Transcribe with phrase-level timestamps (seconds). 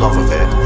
[0.00, 0.65] love of it,